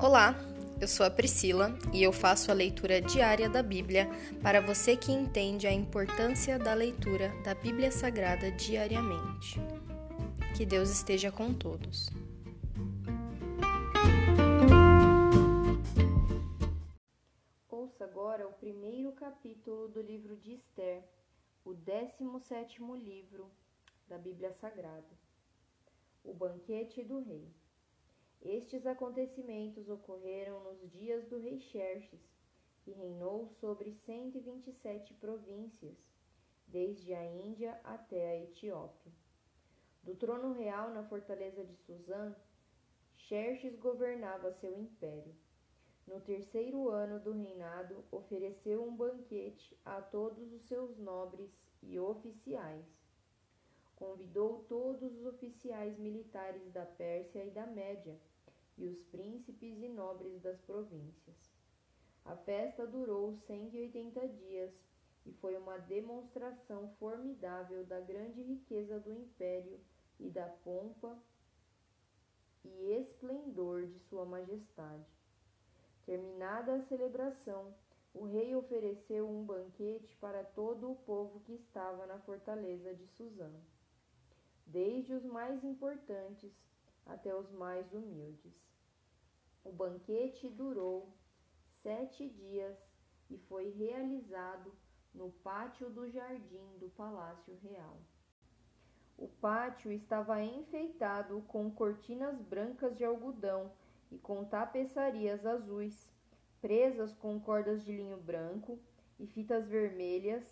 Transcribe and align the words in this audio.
Olá, 0.00 0.32
eu 0.80 0.86
sou 0.86 1.04
a 1.04 1.10
Priscila 1.10 1.76
e 1.92 2.04
eu 2.04 2.12
faço 2.12 2.52
a 2.52 2.54
leitura 2.54 3.00
diária 3.00 3.50
da 3.50 3.64
Bíblia 3.64 4.08
para 4.40 4.60
você 4.60 4.96
que 4.96 5.10
entende 5.10 5.66
a 5.66 5.72
importância 5.72 6.56
da 6.56 6.72
leitura 6.72 7.32
da 7.42 7.52
Bíblia 7.52 7.90
Sagrada 7.90 8.48
diariamente. 8.52 9.58
Que 10.56 10.64
Deus 10.64 10.88
esteja 10.88 11.32
com 11.32 11.52
todos. 11.52 12.08
Ouça 17.68 18.04
agora 18.04 18.46
o 18.46 18.52
primeiro 18.52 19.10
capítulo 19.10 19.88
do 19.88 20.00
livro 20.00 20.36
de 20.36 20.54
Esther, 20.54 21.02
o 21.64 21.74
17 21.74 22.80
livro 23.02 23.50
da 24.06 24.16
Bíblia 24.16 24.52
Sagrada. 24.52 25.18
O 26.22 26.32
banquete 26.32 27.02
do 27.02 27.18
rei. 27.18 27.52
Estes 28.40 28.86
acontecimentos 28.86 29.88
ocorreram 29.88 30.62
nos 30.62 30.90
dias 30.92 31.26
do 31.26 31.38
rei 31.38 31.58
Xerxes, 31.58 32.20
que 32.82 32.92
reinou 32.92 33.48
sobre 33.60 33.92
127 33.92 35.12
províncias, 35.14 35.96
desde 36.66 37.12
a 37.14 37.24
Índia 37.24 37.80
até 37.82 38.30
a 38.30 38.42
Etiópia. 38.44 39.12
Do 40.02 40.14
trono 40.14 40.52
real 40.52 40.90
na 40.90 41.02
fortaleza 41.04 41.64
de 41.64 41.74
Suzã, 41.78 42.34
Xerxes 43.16 43.76
governava 43.76 44.52
seu 44.52 44.78
império. 44.78 45.34
No 46.06 46.20
terceiro 46.20 46.88
ano 46.88 47.20
do 47.20 47.32
reinado, 47.32 48.04
ofereceu 48.10 48.82
um 48.82 48.96
banquete 48.96 49.76
a 49.84 50.00
todos 50.00 50.50
os 50.52 50.62
seus 50.62 50.96
nobres 50.96 51.50
e 51.82 51.98
oficiais. 51.98 52.86
Convidou 53.98 54.64
todos 54.68 55.12
os 55.12 55.26
oficiais 55.26 55.98
militares 55.98 56.70
da 56.72 56.86
Pérsia 56.86 57.44
e 57.44 57.50
da 57.50 57.66
Média 57.66 58.16
e 58.76 58.86
os 58.86 59.02
príncipes 59.06 59.82
e 59.82 59.88
nobres 59.88 60.40
das 60.40 60.60
províncias. 60.60 61.34
A 62.24 62.36
festa 62.36 62.86
durou 62.86 63.34
180 63.34 64.28
dias 64.28 64.70
e 65.26 65.32
foi 65.32 65.56
uma 65.56 65.78
demonstração 65.78 66.88
formidável 67.00 67.84
da 67.86 67.98
grande 67.98 68.40
riqueza 68.40 69.00
do 69.00 69.12
império 69.12 69.80
e 70.20 70.30
da 70.30 70.46
pompa 70.46 71.18
e 72.64 72.92
esplendor 72.92 73.84
de 73.84 73.98
Sua 73.98 74.24
Majestade. 74.24 75.10
Terminada 76.06 76.74
a 76.74 76.82
celebração, 76.82 77.74
o 78.14 78.26
rei 78.26 78.54
ofereceu 78.54 79.28
um 79.28 79.44
banquete 79.44 80.16
para 80.20 80.44
todo 80.44 80.88
o 80.88 80.94
povo 80.94 81.40
que 81.40 81.54
estava 81.54 82.06
na 82.06 82.20
fortaleza 82.20 82.94
de 82.94 83.08
Suzã, 83.08 83.50
desde 84.68 85.12
os 85.14 85.24
mais 85.24 85.64
importantes 85.64 86.52
até 87.06 87.34
os 87.34 87.50
mais 87.50 87.92
humildes. 87.92 88.54
O 89.64 89.72
banquete 89.72 90.48
durou 90.48 91.12
sete 91.82 92.28
dias 92.28 92.76
e 93.30 93.36
foi 93.36 93.70
realizado 93.70 94.72
no 95.14 95.30
pátio 95.30 95.90
do 95.90 96.08
jardim 96.08 96.78
do 96.78 96.88
Palácio 96.90 97.58
Real. 97.62 97.98
O 99.16 99.26
pátio 99.26 99.90
estava 99.90 100.42
enfeitado 100.42 101.42
com 101.48 101.70
cortinas 101.70 102.40
brancas 102.40 102.96
de 102.96 103.04
algodão 103.04 103.72
e 104.12 104.18
com 104.18 104.44
tapeçarias 104.44 105.44
azuis, 105.44 106.08
presas 106.60 107.12
com 107.14 107.40
cordas 107.40 107.84
de 107.84 107.92
linho 107.92 108.16
branco 108.16 108.78
e 109.18 109.26
fitas 109.26 109.66
vermelhas, 109.66 110.44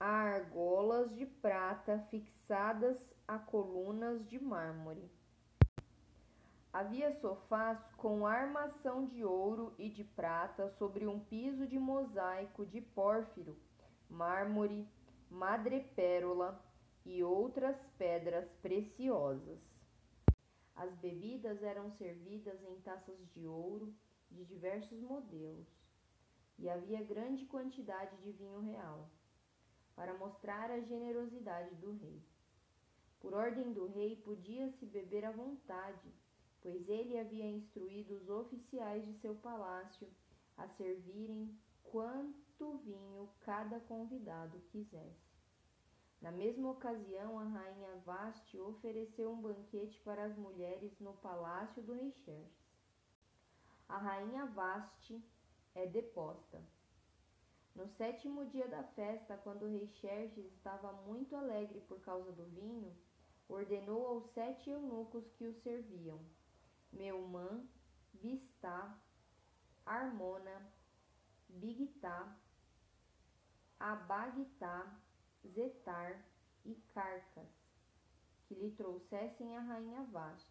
a 0.00 0.06
argolas 0.06 1.14
de 1.14 1.24
prata 1.24 1.98
fixadas 2.10 3.13
a 3.26 3.38
colunas 3.38 4.26
de 4.28 4.38
mármore. 4.38 5.10
Havia 6.72 7.12
sofás 7.20 7.78
com 7.96 8.26
armação 8.26 9.06
de 9.06 9.24
ouro 9.24 9.74
e 9.78 9.88
de 9.88 10.04
prata 10.04 10.68
sobre 10.70 11.06
um 11.06 11.20
piso 11.20 11.66
de 11.66 11.78
mosaico 11.78 12.66
de 12.66 12.80
pórfiro, 12.80 13.56
mármore, 14.10 14.86
madrepérola 15.30 16.62
e 17.04 17.22
outras 17.22 17.76
pedras 17.96 18.46
preciosas. 18.60 19.58
As 20.74 20.92
bebidas 20.96 21.62
eram 21.62 21.90
servidas 21.92 22.62
em 22.64 22.80
taças 22.80 23.16
de 23.32 23.46
ouro 23.46 23.94
de 24.30 24.44
diversos 24.44 25.00
modelos, 25.00 25.68
e 26.58 26.68
havia 26.68 27.02
grande 27.02 27.46
quantidade 27.46 28.16
de 28.18 28.32
vinho 28.32 28.60
real, 28.60 29.08
para 29.94 30.14
mostrar 30.14 30.70
a 30.70 30.80
generosidade 30.80 31.74
do 31.76 31.92
rei. 31.92 32.33
Por 33.24 33.32
ordem 33.32 33.72
do 33.72 33.86
rei, 33.86 34.16
podia-se 34.16 34.84
beber 34.84 35.24
à 35.24 35.30
vontade 35.30 36.12
pois 36.64 36.88
ele 36.88 37.18
havia 37.18 37.44
instruído 37.44 38.14
os 38.14 38.30
oficiais 38.30 39.04
de 39.04 39.12
seu 39.20 39.34
palácio 39.34 40.08
a 40.56 40.66
servirem 40.66 41.54
quanto 41.82 42.78
vinho 42.78 43.28
cada 43.40 43.78
convidado 43.80 44.58
quisesse. 44.72 45.34
Na 46.22 46.32
mesma 46.32 46.70
ocasião, 46.70 47.38
a 47.38 47.44
rainha 47.44 47.96
Vaste 48.06 48.58
ofereceu 48.58 49.30
um 49.30 49.42
banquete 49.42 50.00
para 50.00 50.24
as 50.24 50.34
mulheres 50.38 50.98
no 50.98 51.12
palácio 51.12 51.82
do 51.82 51.92
rei 51.92 52.12
Xerxes. 52.24 52.72
A 53.86 53.98
rainha 53.98 54.46
Vaste 54.46 55.22
é 55.74 55.86
deposta. 55.86 56.62
No 57.74 57.86
sétimo 57.88 58.46
dia 58.46 58.68
da 58.68 58.82
festa, 58.84 59.36
quando 59.36 59.64
o 59.64 59.70
rei 59.70 59.86
Xerxes 59.86 60.46
estava 60.46 60.92
muito 61.02 61.36
alegre 61.36 61.80
por 61.82 62.00
causa 62.00 62.32
do 62.32 62.46
vinho, 62.46 62.96
ordenou 63.48 64.06
aos 64.06 64.26
sete 64.32 64.70
eunucos 64.70 65.28
que 65.32 65.46
o 65.46 65.54
serviam 65.62 66.20
Meumã, 66.92 67.62
Bistá, 68.12 68.96
Armona, 69.84 70.72
Bigtá, 71.48 72.36
Abagtá, 73.78 74.98
Zetar 75.46 76.24
e 76.64 76.74
Carcas, 76.94 77.48
que 78.46 78.54
lhe 78.54 78.70
trouxessem 78.72 79.56
a 79.56 79.60
rainha 79.60 80.04
Vaste, 80.04 80.50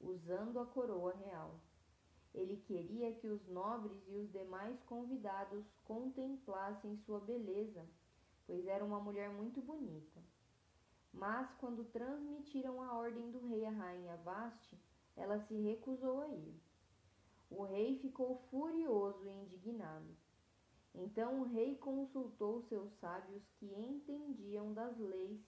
usando 0.00 0.58
a 0.60 0.66
coroa 0.66 1.14
real. 1.14 1.60
Ele 2.32 2.56
queria 2.56 3.14
que 3.14 3.28
os 3.28 3.46
nobres 3.48 4.02
e 4.08 4.16
os 4.16 4.32
demais 4.32 4.82
convidados 4.84 5.64
contemplassem 5.84 6.96
sua 6.98 7.20
beleza, 7.20 7.86
pois 8.46 8.66
era 8.66 8.84
uma 8.84 9.00
mulher 9.00 9.30
muito 9.30 9.60
bonita. 9.60 10.20
Mas 11.26 11.50
quando 11.54 11.90
transmitiram 11.90 12.82
a 12.82 12.92
ordem 12.92 13.30
do 13.30 13.46
rei 13.46 13.64
à 13.64 13.70
rainha 13.70 14.14
Vaste, 14.18 14.78
ela 15.16 15.40
se 15.46 15.54
recusou 15.54 16.20
a 16.20 16.28
ir. 16.28 16.54
O 17.48 17.62
rei 17.62 17.98
ficou 17.98 18.36
furioso 18.50 19.26
e 19.26 19.30
indignado. 19.30 20.14
Então 20.94 21.40
o 21.40 21.44
rei 21.44 21.76
consultou 21.76 22.60
seus 22.64 22.92
sábios 23.00 23.42
que 23.58 23.64
entendiam 23.64 24.74
das 24.74 24.98
leis 24.98 25.40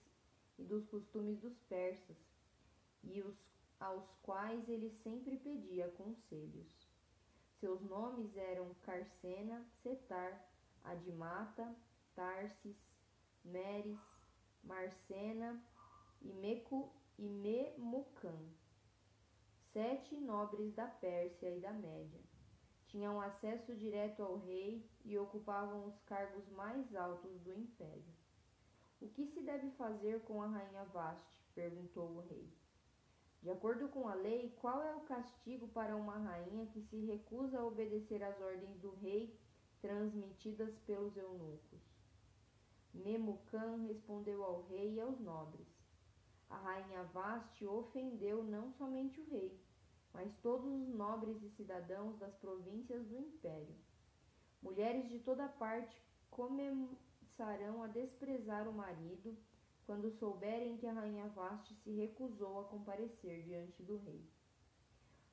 e 0.57 0.63
dos 0.63 0.83
costumes 0.87 1.39
dos 1.41 1.55
persas, 1.69 2.17
e 3.03 3.21
os, 3.21 3.37
aos 3.79 4.09
quais 4.23 4.67
ele 4.67 4.89
sempre 5.03 5.37
pedia 5.37 5.89
conselhos. 5.89 6.89
Seus 7.59 7.79
nomes 7.83 8.35
eram 8.35 8.73
Carcena, 8.81 9.63
Setar, 9.83 10.43
Adimata, 10.83 11.71
Tarsis, 12.15 12.75
Meres, 13.45 14.16
Marcena 14.63 15.61
e, 16.21 16.33
Mecu, 16.33 16.91
e 17.17 17.27
Memucan 17.29 18.37
sete 19.77 20.17
nobres 20.17 20.73
da 20.73 20.87
Pérsia 20.87 21.55
e 21.55 21.59
da 21.59 21.71
Média. 21.71 22.19
Tinham 22.87 23.21
acesso 23.21 23.75
direto 23.75 24.23
ao 24.23 24.39
rei 24.39 24.89
e 25.05 25.15
ocupavam 25.19 25.85
os 25.85 25.99
cargos 26.01 26.49
mais 26.49 26.95
altos 26.95 27.39
do 27.41 27.53
império. 27.53 28.15
O 28.99 29.07
que 29.09 29.27
se 29.27 29.41
deve 29.41 29.69
fazer 29.71 30.21
com 30.21 30.41
a 30.41 30.47
rainha 30.47 30.83
Vaste? 30.85 31.43
perguntou 31.53 32.09
o 32.09 32.21
rei. 32.21 32.51
De 33.43 33.51
acordo 33.51 33.87
com 33.89 34.07
a 34.07 34.15
lei, 34.15 34.55
qual 34.59 34.81
é 34.81 34.95
o 34.95 35.01
castigo 35.01 35.67
para 35.67 35.95
uma 35.95 36.17
rainha 36.17 36.65
que 36.65 36.81
se 36.81 37.05
recusa 37.05 37.59
a 37.59 37.65
obedecer 37.65 38.23
às 38.23 38.41
ordens 38.41 38.79
do 38.79 38.95
rei 38.95 39.39
transmitidas 39.79 40.75
pelos 40.79 41.15
eunucos? 41.15 41.96
Memucan 42.97 43.85
respondeu 43.87 44.43
ao 44.43 44.63
rei 44.67 44.95
e 44.95 44.99
aos 44.99 45.19
nobres. 45.19 45.67
A 46.49 46.57
rainha 46.57 47.03
Vaste 47.05 47.65
ofendeu 47.65 48.43
não 48.43 48.71
somente 48.73 49.19
o 49.19 49.29
rei, 49.29 49.59
mas 50.13 50.35
todos 50.41 50.71
os 50.71 50.95
nobres 50.95 51.41
e 51.43 51.49
cidadãos 51.49 52.17
das 52.17 52.33
províncias 52.35 53.05
do 53.07 53.17
império. 53.17 53.75
Mulheres 54.61 55.09
de 55.09 55.19
toda 55.19 55.47
parte 55.47 56.01
começarão 56.29 57.83
a 57.83 57.87
desprezar 57.87 58.67
o 58.67 58.73
marido 58.73 59.37
quando 59.85 60.11
souberem 60.11 60.77
que 60.77 60.87
a 60.87 60.93
rainha 60.93 61.27
Vaste 61.29 61.73
se 61.75 61.91
recusou 61.91 62.59
a 62.59 62.65
comparecer 62.65 63.43
diante 63.43 63.83
do 63.83 63.97
rei. 63.97 64.21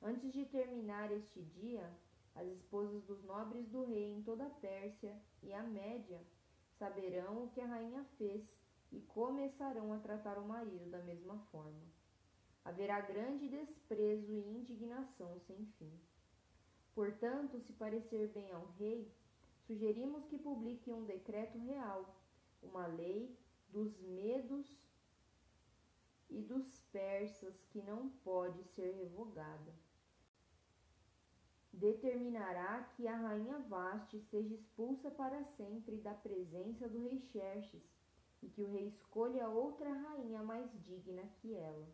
Antes 0.01 0.31
de 0.31 0.45
terminar 0.45 1.11
este 1.11 1.41
dia, 1.41 1.91
as 2.35 2.47
esposas 2.47 3.03
dos 3.03 3.23
nobres 3.23 3.67
do 3.69 3.85
rei 3.85 4.13
em 4.13 4.21
toda 4.21 4.45
a 4.45 4.49
Pérsia 4.49 5.19
e 5.41 5.53
a 5.53 5.63
Média 5.63 6.21
saberão 6.77 7.43
o 7.43 7.49
que 7.49 7.61
a 7.61 7.65
rainha 7.65 8.03
fez 8.17 8.43
e 8.91 8.99
começarão 9.01 9.93
a 9.93 9.99
tratar 9.99 10.37
o 10.37 10.47
marido 10.47 10.89
da 10.89 10.99
mesma 10.99 11.37
forma 11.51 11.85
haverá 12.65 12.99
grande 12.99 13.47
desprezo 13.47 14.33
e 14.33 14.39
indignação 14.39 15.39
sem 15.41 15.63
fim. 15.77 15.91
Portanto, 16.95 17.59
se 17.59 17.71
parecer 17.73 18.29
bem 18.29 18.51
ao 18.51 18.65
rei, 18.79 19.07
sugerimos 19.67 20.25
que 20.25 20.37
publique 20.39 20.91
um 20.91 21.05
decreto 21.05 21.59
real, 21.59 22.19
uma 22.63 22.87
lei 22.87 23.37
dos 23.69 23.95
medos 24.01 24.65
e 26.27 26.41
dos 26.41 26.79
persas 26.91 27.53
que 27.69 27.81
não 27.83 28.09
pode 28.23 28.63
ser 28.63 28.95
revogada. 28.95 29.84
Determinará 31.85 32.81
que 32.95 33.07
a 33.07 33.15
rainha 33.15 33.59
Vaste 33.59 34.19
seja 34.31 34.55
expulsa 34.55 35.11
para 35.11 35.43
sempre 35.55 35.97
da 35.97 36.15
presença 36.15 36.89
do 36.89 37.03
rei 37.03 37.19
Xerxes 37.31 37.83
e 38.41 38.49
que 38.49 38.63
o 38.63 38.71
rei 38.71 38.87
escolha 38.87 39.47
outra 39.47 39.93
rainha 39.93 40.41
mais 40.41 40.67
digna 40.81 41.21
que 41.39 41.53
ela. 41.53 41.87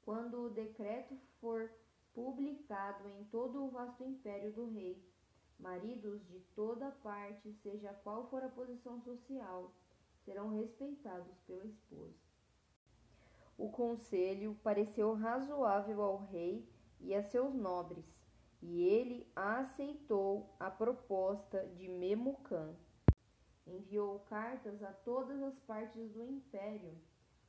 Quando 0.00 0.46
o 0.46 0.48
decreto 0.48 1.14
for 1.38 1.70
publicado 2.14 3.06
em 3.06 3.24
todo 3.24 3.62
o 3.62 3.68
vasto 3.68 4.02
império 4.02 4.50
do 4.54 4.70
rei, 4.70 4.98
maridos 5.58 6.26
de 6.28 6.40
toda 6.56 6.90
parte, 6.90 7.52
seja 7.52 7.92
qual 8.02 8.30
for 8.30 8.42
a 8.42 8.48
posição 8.48 8.98
social, 9.02 9.74
serão 10.24 10.48
respeitados 10.48 11.38
pela 11.46 11.66
esposa. 11.66 12.16
O 13.58 13.68
conselho 13.70 14.58
pareceu 14.62 15.12
razoável 15.12 16.00
ao 16.00 16.24
rei 16.24 16.66
e 16.98 17.14
a 17.14 17.22
seus 17.22 17.54
nobres, 17.54 18.18
e 18.60 18.82
ele 18.82 19.30
aceitou 19.36 20.54
a 20.58 20.70
proposta 20.70 21.64
de 21.76 21.88
Memucã. 21.88 22.74
Enviou 23.66 24.20
cartas 24.20 24.82
a 24.82 24.92
todas 24.92 25.40
as 25.42 25.58
partes 25.60 26.10
do 26.12 26.24
império, 26.24 26.96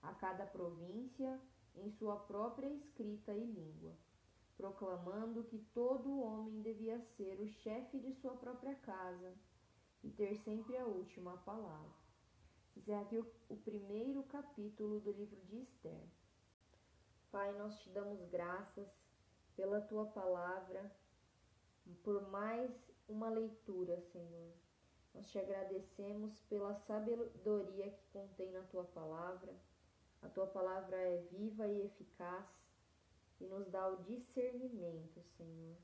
a 0.02 0.14
cada 0.14 0.46
província 0.46 1.40
em 1.76 1.90
sua 1.92 2.16
própria 2.18 2.68
escrita 2.68 3.34
e 3.34 3.46
língua, 3.46 3.96
proclamando 4.58 5.44
que 5.46 5.58
todo 5.74 6.22
homem 6.22 6.62
devia 6.62 7.00
ser 7.16 7.40
o 7.40 7.48
chefe 7.48 8.00
de 8.00 8.14
sua 8.16 8.36
própria 8.36 8.76
casa 8.76 9.34
e 10.04 10.10
ter 10.12 10.36
sempre 10.36 10.78
a 10.78 10.86
última 10.86 11.38
palavra. 11.38 11.98
Encerra 12.76 13.02
aqui 13.02 13.18
o, 13.18 13.26
o 13.50 13.58
primeiro 13.58 14.24
capítulo 14.24 15.00
do 15.00 15.12
livro 15.12 15.40
de 15.46 15.62
Esther. 15.62 16.08
Pai, 17.32 17.58
nós 17.58 17.80
te 17.80 17.90
damos 17.90 18.22
graças 18.30 18.88
pela 19.60 19.82
tua 19.82 20.06
palavra, 20.06 20.90
por 22.02 22.30
mais 22.30 22.72
uma 23.10 23.28
leitura, 23.28 24.00
Senhor. 24.00 24.54
Nós 25.14 25.30
te 25.30 25.38
agradecemos 25.38 26.40
pela 26.44 26.74
sabedoria 26.88 27.92
que 27.92 28.08
contém 28.14 28.54
na 28.54 28.62
tua 28.64 28.86
palavra. 28.86 29.54
A 30.22 30.30
tua 30.30 30.48
palavra 30.48 30.96
é 30.96 31.18
viva 31.30 31.68
e 31.68 31.82
eficaz 31.88 32.46
e 33.42 33.48
nos 33.48 33.68
dá 33.68 33.86
o 33.90 34.02
discernimento, 34.04 35.22
Senhor. 35.36 35.76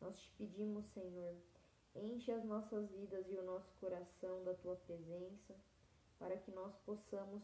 Nós 0.00 0.16
te 0.16 0.30
pedimos, 0.38 0.86
Senhor, 0.94 1.34
enche 1.96 2.30
as 2.30 2.44
nossas 2.44 2.88
vidas 2.92 3.26
e 3.28 3.36
o 3.36 3.42
nosso 3.42 3.74
coração 3.80 4.44
da 4.44 4.54
tua 4.54 4.76
presença, 4.76 5.56
para 6.20 6.36
que 6.36 6.52
nós 6.52 6.72
possamos 6.86 7.42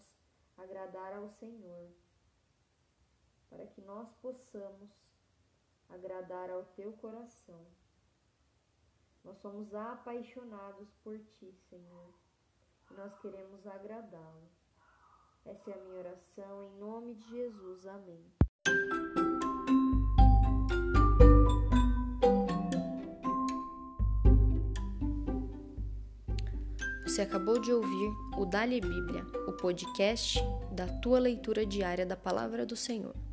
agradar 0.57 1.15
ao 1.15 1.31
Senhor, 1.31 1.91
para 3.57 3.67
que 3.69 3.81
nós 3.81 4.07
possamos 4.21 4.91
agradar 5.89 6.51
ao 6.51 6.63
teu 6.77 6.93
coração. 6.93 7.67
Nós 9.25 9.39
somos 9.39 9.75
apaixonados 9.75 10.89
por 11.03 11.19
ti, 11.19 11.51
Senhor, 11.71 12.13
e 12.91 12.95
nós 12.95 13.19
queremos 13.21 13.67
agradá-lo. 13.67 14.47
Essa 15.47 15.71
é 15.71 15.75
a 15.75 15.85
minha 15.85 15.99
oração, 16.01 16.63
em 16.63 16.79
nome 16.79 17.15
de 17.15 17.31
Jesus. 17.31 17.87
Amém. 17.87 18.31
Você 27.07 27.23
acabou 27.23 27.59
de 27.59 27.73
ouvir 27.73 28.11
o 28.37 28.45
Dali 28.45 28.83
Bíblia, 28.83 29.25
o 29.49 29.53
podcast 29.55 30.39
da 30.71 30.87
tua 31.01 31.19
leitura 31.19 31.65
diária 31.65 32.05
da 32.05 32.17
palavra 32.17 32.67
do 32.67 32.77
Senhor. 32.77 33.26